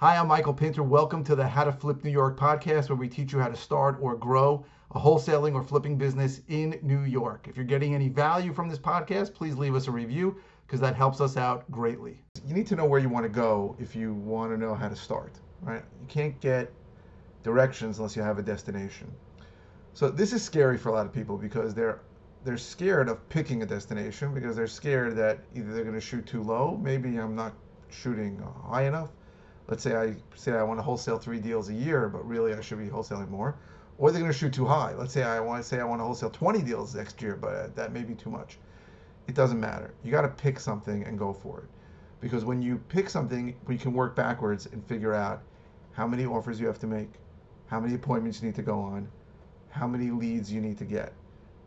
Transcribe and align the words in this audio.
Hi, 0.00 0.16
I'm 0.16 0.28
Michael 0.28 0.54
Pinter. 0.54 0.84
Welcome 0.84 1.24
to 1.24 1.34
the 1.34 1.44
How 1.44 1.64
to 1.64 1.72
Flip 1.72 2.04
New 2.04 2.10
York 2.12 2.38
podcast, 2.38 2.88
where 2.88 2.94
we 2.94 3.08
teach 3.08 3.32
you 3.32 3.40
how 3.40 3.48
to 3.48 3.56
start 3.56 3.98
or 4.00 4.14
grow 4.14 4.64
a 4.92 5.00
wholesaling 5.00 5.54
or 5.54 5.64
flipping 5.64 5.98
business 5.98 6.40
in 6.46 6.78
New 6.82 7.00
York. 7.00 7.48
If 7.48 7.56
you're 7.56 7.66
getting 7.66 7.96
any 7.96 8.08
value 8.08 8.52
from 8.52 8.68
this 8.68 8.78
podcast, 8.78 9.34
please 9.34 9.56
leave 9.56 9.74
us 9.74 9.88
a 9.88 9.90
review 9.90 10.36
because 10.64 10.78
that 10.78 10.94
helps 10.94 11.20
us 11.20 11.36
out 11.36 11.68
greatly. 11.72 12.22
You 12.46 12.54
need 12.54 12.68
to 12.68 12.76
know 12.76 12.84
where 12.84 13.00
you 13.00 13.08
want 13.08 13.24
to 13.24 13.28
go 13.28 13.74
if 13.80 13.96
you 13.96 14.14
want 14.14 14.52
to 14.52 14.56
know 14.56 14.72
how 14.72 14.88
to 14.88 14.94
start, 14.94 15.32
right? 15.62 15.82
You 16.00 16.06
can't 16.06 16.40
get 16.40 16.72
directions 17.42 17.98
unless 17.98 18.14
you 18.14 18.22
have 18.22 18.38
a 18.38 18.42
destination. 18.42 19.10
So 19.94 20.10
this 20.10 20.32
is 20.32 20.44
scary 20.44 20.78
for 20.78 20.90
a 20.90 20.92
lot 20.92 21.06
of 21.06 21.12
people 21.12 21.36
because 21.36 21.74
they're 21.74 22.02
they're 22.44 22.56
scared 22.56 23.08
of 23.08 23.28
picking 23.30 23.64
a 23.64 23.66
destination 23.66 24.32
because 24.32 24.54
they're 24.54 24.68
scared 24.68 25.16
that 25.16 25.40
either 25.56 25.74
they're 25.74 25.82
going 25.82 25.96
to 25.96 26.00
shoot 26.00 26.24
too 26.24 26.44
low, 26.44 26.78
maybe 26.80 27.16
I'm 27.16 27.34
not 27.34 27.52
shooting 27.90 28.40
uh, 28.40 28.68
high 28.68 28.84
enough. 28.84 29.08
Let's 29.68 29.82
say 29.82 29.94
I 29.94 30.14
say 30.34 30.52
I 30.52 30.62
want 30.62 30.78
to 30.78 30.82
wholesale 30.82 31.18
three 31.18 31.38
deals 31.38 31.68
a 31.68 31.74
year, 31.74 32.08
but 32.08 32.26
really 32.26 32.54
I 32.54 32.60
should 32.60 32.78
be 32.78 32.88
wholesaling 32.88 33.28
more. 33.28 33.56
Or 33.98 34.10
they're 34.10 34.20
going 34.20 34.32
to 34.32 34.38
shoot 34.38 34.52
too 34.52 34.64
high. 34.64 34.94
Let's 34.94 35.12
say 35.12 35.24
I 35.24 35.40
want 35.40 35.62
to 35.62 35.68
say 35.68 35.80
I 35.80 35.84
want 35.84 36.00
to 36.00 36.04
wholesale 36.04 36.30
20 36.30 36.62
deals 36.62 36.94
next 36.94 37.20
year, 37.20 37.36
but 37.36 37.54
uh, 37.54 37.68
that 37.74 37.92
may 37.92 38.02
be 38.02 38.14
too 38.14 38.30
much. 38.30 38.58
It 39.26 39.34
doesn't 39.34 39.60
matter. 39.60 39.92
You 40.02 40.10
got 40.10 40.22
to 40.22 40.28
pick 40.28 40.58
something 40.58 41.04
and 41.04 41.18
go 41.18 41.32
for 41.32 41.60
it. 41.60 41.68
Because 42.20 42.44
when 42.44 42.62
you 42.62 42.78
pick 42.88 43.10
something, 43.10 43.54
we 43.66 43.76
can 43.76 43.92
work 43.92 44.16
backwards 44.16 44.66
and 44.72 44.84
figure 44.86 45.14
out 45.14 45.42
how 45.92 46.06
many 46.06 46.24
offers 46.24 46.58
you 46.58 46.66
have 46.66 46.78
to 46.78 46.86
make, 46.86 47.10
how 47.66 47.78
many 47.78 47.94
appointments 47.94 48.40
you 48.40 48.46
need 48.46 48.54
to 48.54 48.62
go 48.62 48.78
on, 48.78 49.08
how 49.68 49.86
many 49.86 50.10
leads 50.10 50.50
you 50.50 50.60
need 50.60 50.78
to 50.78 50.84
get. 50.84 51.12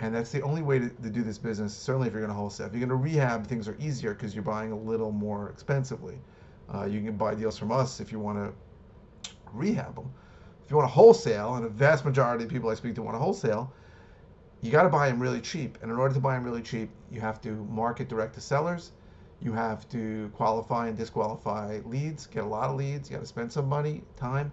And 0.00 0.14
that's 0.14 0.30
the 0.30 0.42
only 0.42 0.62
way 0.62 0.78
to, 0.78 0.88
to 0.90 1.10
do 1.10 1.22
this 1.22 1.38
business, 1.38 1.74
certainly 1.74 2.08
if 2.08 2.12
you're 2.12 2.20
going 2.20 2.30
to 2.30 2.36
wholesale. 2.36 2.66
If 2.66 2.74
you're 2.74 2.86
going 2.86 2.90
to 2.90 2.96
rehab, 2.96 3.46
things 3.46 3.66
are 3.66 3.76
easier 3.80 4.12
because 4.12 4.34
you're 4.34 4.44
buying 4.44 4.72
a 4.72 4.78
little 4.78 5.10
more 5.10 5.48
expensively. 5.48 6.18
Uh, 6.72 6.84
you 6.84 7.00
can 7.00 7.16
buy 7.16 7.34
deals 7.34 7.58
from 7.58 7.72
us 7.72 8.00
if 8.00 8.10
you 8.10 8.18
want 8.18 8.38
to 8.38 8.52
rehab 9.52 9.94
them. 9.94 10.12
If 10.64 10.70
you 10.70 10.76
want 10.76 10.88
to 10.88 10.92
wholesale, 10.92 11.54
and 11.54 11.64
a 11.64 11.68
vast 11.68 12.04
majority 12.04 12.44
of 12.44 12.50
people 12.50 12.70
I 12.70 12.74
speak 12.74 12.94
to 12.96 13.02
want 13.02 13.14
to 13.14 13.20
wholesale, 13.20 13.72
you 14.62 14.72
got 14.72 14.82
to 14.82 14.88
buy 14.88 15.08
them 15.08 15.20
really 15.20 15.40
cheap. 15.40 15.78
And 15.82 15.90
in 15.90 15.96
order 15.96 16.14
to 16.14 16.20
buy 16.20 16.34
them 16.34 16.44
really 16.44 16.62
cheap, 16.62 16.90
you 17.10 17.20
have 17.20 17.40
to 17.42 17.50
market 17.70 18.08
direct 18.08 18.34
to 18.34 18.40
sellers. 18.40 18.92
You 19.40 19.52
have 19.52 19.88
to 19.90 20.30
qualify 20.34 20.88
and 20.88 20.96
disqualify 20.96 21.80
leads, 21.84 22.26
get 22.26 22.42
a 22.42 22.46
lot 22.46 22.70
of 22.70 22.76
leads. 22.76 23.10
You 23.10 23.16
got 23.16 23.20
to 23.20 23.28
spend 23.28 23.52
some 23.52 23.68
money, 23.68 24.02
time, 24.16 24.50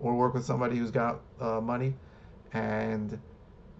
or 0.00 0.14
work 0.14 0.34
with 0.34 0.44
somebody 0.44 0.76
who's 0.76 0.90
got 0.90 1.20
uh, 1.40 1.60
money. 1.60 1.94
And 2.52 3.18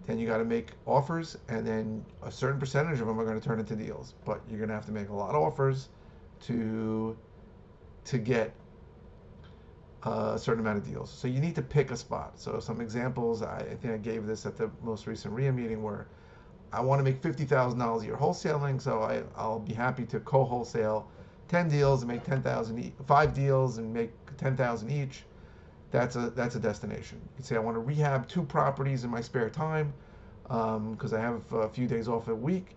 then 0.06 0.19
you 0.19 0.27
got 0.27 0.39
to 0.39 0.45
make 0.45 0.70
offers, 0.86 1.36
and 1.48 1.67
then 1.67 2.05
a 2.22 2.33
certain 2.33 2.58
percentage 2.58 2.98
of 3.00 3.06
them 3.06 3.20
are 3.20 3.24
going 3.24 3.39
to 3.39 3.47
turn 3.47 3.61
into 3.61 3.77
deals. 3.77 4.14
But 4.24 4.41
you're 4.48 4.58
going 4.58 4.70
to 4.70 4.74
have 4.74 4.86
to 4.86 4.92
make 4.92 5.11
a 5.11 5.14
lot 5.14 5.34
of 5.34 5.42
offers 5.42 5.91
to 6.47 7.17
to 8.09 8.19
get 8.19 8.53
a 10.05 10.39
certain 10.39 10.61
amount 10.61 10.78
of 10.78 10.87
deals. 10.87 11.11
So 11.11 11.28
you 11.28 11.41
need 11.41 11.55
to 11.56 11.62
pick 11.62 11.91
a 11.91 11.97
spot. 11.97 12.33
So 12.41 12.59
some 12.61 12.81
examples, 12.81 13.42
I, 13.42 13.59
I 13.59 13.75
think 13.77 13.95
I 13.95 13.98
gave 13.98 14.27
this 14.27 14.47
at 14.47 14.56
the 14.56 14.70
most 14.83 15.06
recent 15.06 15.34
RIA 15.34 15.53
meeting 15.53 15.83
where 15.83 16.06
I 16.73 16.81
want 16.81 17.01
to 17.01 17.05
make 17.05 17.20
$50,000 17.23 18.03
a 18.03 18.05
year 18.05 18.17
wholesaling, 18.17 18.81
so 18.81 19.03
I, 19.03 19.23
I'll 19.36 19.61
be 19.61 19.75
happy 19.75 20.05
to 20.06 20.20
co-wholesale 20.20 21.09
10 21.48 21.69
deals 21.69 22.03
and 22.03 22.11
make 22.11 22.25
10,000 22.25 22.79
e- 22.79 22.92
five 23.06 23.34
deals 23.34 23.79
and 23.79 23.92
make 23.92 24.12
10,000 24.39 24.91
each. 24.91 25.25
That's 25.91 26.17
a 26.17 26.31
that's 26.31 26.55
a 26.55 26.61
destination. 26.61 27.20
You 27.39 27.45
say 27.45 27.56
I 27.56 27.61
want 27.61 27.77
to 27.77 27.81
rehab 27.81 28.29
two 28.29 28.42
properties 28.42 29.05
in 29.05 29.11
my 29.11 29.23
spare 29.23 29.48
time 29.48 29.95
because 30.45 31.12
um, 31.12 31.19
I 31.19 31.20
have 31.20 31.42
a 31.53 31.69
few 31.69 31.86
days 31.86 32.09
off 32.09 32.29
a 32.29 32.34
week, 32.34 32.77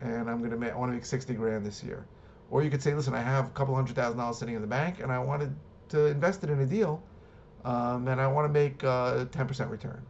and 0.00 0.30
I'm 0.30 0.42
gonna 0.42 0.56
make 0.56 0.72
I 0.72 0.76
want 0.76 0.90
to 0.90 0.94
make 0.94 1.04
60 1.04 1.34
grand 1.34 1.66
this 1.66 1.82
year. 1.82 2.06
Or 2.52 2.62
you 2.62 2.68
could 2.68 2.82
say, 2.82 2.92
listen, 2.92 3.14
I 3.14 3.22
have 3.22 3.46
a 3.46 3.50
couple 3.50 3.74
hundred 3.74 3.96
thousand 3.96 4.18
dollars 4.18 4.36
sitting 4.36 4.54
in 4.54 4.60
the 4.60 4.66
bank, 4.66 5.00
and 5.00 5.10
I 5.10 5.18
wanted 5.18 5.54
to 5.88 6.04
invest 6.04 6.44
it 6.44 6.50
in 6.50 6.60
a 6.60 6.66
deal, 6.66 7.02
um, 7.64 8.06
and 8.08 8.20
I 8.20 8.26
want 8.26 8.46
to 8.46 8.52
make 8.52 8.82
a 8.82 9.26
10% 9.32 9.70
return. 9.70 10.02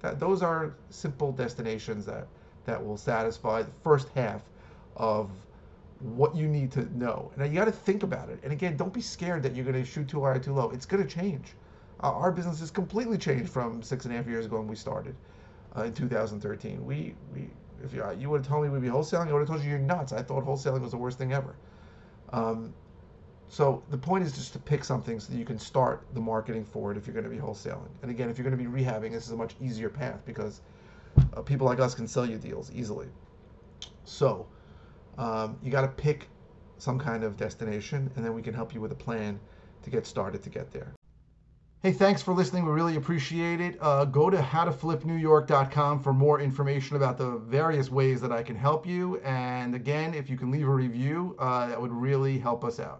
That, 0.00 0.20
those 0.20 0.40
are 0.40 0.76
simple 0.90 1.32
destinations 1.32 2.06
that 2.06 2.28
that 2.66 2.84
will 2.84 2.96
satisfy 2.96 3.62
the 3.62 3.72
first 3.82 4.10
half 4.10 4.42
of 4.96 5.28
what 5.98 6.36
you 6.36 6.46
need 6.46 6.70
to 6.72 6.82
know. 6.96 7.32
Now 7.36 7.46
you 7.46 7.54
got 7.54 7.64
to 7.64 7.72
think 7.72 8.04
about 8.04 8.28
it. 8.28 8.38
And 8.44 8.52
again, 8.52 8.76
don't 8.76 8.92
be 8.92 9.00
scared 9.00 9.42
that 9.42 9.56
you're 9.56 9.64
going 9.64 9.82
to 9.82 9.84
shoot 9.84 10.06
too 10.06 10.22
high 10.22 10.32
or 10.32 10.38
too 10.38 10.52
low. 10.52 10.70
It's 10.70 10.86
going 10.86 11.04
to 11.04 11.08
change. 11.08 11.54
Uh, 12.00 12.12
our 12.12 12.30
business 12.30 12.60
has 12.60 12.70
completely 12.70 13.18
changed 13.18 13.50
from 13.50 13.82
six 13.82 14.04
and 14.04 14.14
a 14.14 14.18
half 14.18 14.28
years 14.28 14.46
ago 14.46 14.58
when 14.58 14.68
we 14.68 14.76
started 14.76 15.16
uh, 15.76 15.82
in 15.82 15.94
2013. 15.94 16.86
We 16.86 17.16
we 17.34 17.48
if 17.82 17.92
you, 17.92 18.04
you 18.16 18.30
would 18.30 18.42
have 18.42 18.46
told 18.46 18.62
me 18.62 18.68
we'd 18.70 18.82
be 18.82 18.88
wholesaling, 18.88 19.28
I 19.28 19.32
would 19.32 19.40
have 19.40 19.48
told 19.48 19.64
you 19.64 19.70
you're 19.70 19.80
nuts. 19.80 20.12
I 20.12 20.22
thought 20.22 20.44
wholesaling 20.44 20.82
was 20.82 20.92
the 20.92 20.96
worst 20.96 21.18
thing 21.18 21.32
ever. 21.32 21.56
Um, 22.32 22.74
so 23.48 23.82
the 23.90 23.96
point 23.96 24.24
is 24.24 24.32
just 24.32 24.52
to 24.52 24.58
pick 24.58 24.84
something 24.84 25.18
so 25.18 25.32
that 25.32 25.38
you 25.38 25.44
can 25.44 25.58
start 25.58 26.04
the 26.12 26.20
marketing 26.20 26.64
for 26.64 26.92
it 26.92 26.98
if 26.98 27.06
you're 27.06 27.14
going 27.14 27.24
to 27.24 27.30
be 27.30 27.38
wholesaling. 27.38 27.88
And 28.02 28.10
again, 28.10 28.28
if 28.28 28.36
you're 28.36 28.48
going 28.48 28.56
to 28.56 28.62
be 28.62 28.70
rehabbing, 28.70 29.12
this 29.12 29.26
is 29.26 29.32
a 29.32 29.36
much 29.36 29.54
easier 29.60 29.88
path 29.88 30.20
because 30.26 30.60
uh, 31.34 31.40
people 31.40 31.66
like 31.66 31.80
us 31.80 31.94
can 31.94 32.06
sell 32.06 32.26
you 32.26 32.36
deals 32.36 32.70
easily. 32.74 33.08
So 34.04 34.46
um, 35.16 35.58
you 35.62 35.70
got 35.70 35.82
to 35.82 35.88
pick 35.88 36.28
some 36.76 36.98
kind 36.98 37.24
of 37.24 37.36
destination, 37.36 38.10
and 38.14 38.24
then 38.24 38.34
we 38.34 38.42
can 38.42 38.54
help 38.54 38.74
you 38.74 38.80
with 38.80 38.92
a 38.92 38.96
plan 38.96 39.40
to 39.82 39.90
get 39.90 40.06
started 40.06 40.42
to 40.42 40.50
get 40.50 40.70
there. 40.70 40.97
Hey, 41.80 41.92
thanks 41.92 42.20
for 42.22 42.34
listening. 42.34 42.66
We 42.66 42.72
really 42.72 42.96
appreciate 42.96 43.60
it. 43.60 43.78
Uh, 43.80 44.04
go 44.04 44.30
to 44.30 44.38
howtoflipnewyork.com 44.38 46.02
for 46.02 46.12
more 46.12 46.40
information 46.40 46.96
about 46.96 47.18
the 47.18 47.38
various 47.38 47.88
ways 47.88 48.20
that 48.20 48.32
I 48.32 48.42
can 48.42 48.56
help 48.56 48.84
you. 48.84 49.18
And 49.18 49.76
again, 49.76 50.12
if 50.12 50.28
you 50.28 50.36
can 50.36 50.50
leave 50.50 50.66
a 50.66 50.72
review, 50.72 51.36
uh, 51.38 51.68
that 51.68 51.80
would 51.80 51.92
really 51.92 52.36
help 52.36 52.64
us 52.64 52.80
out. 52.80 52.96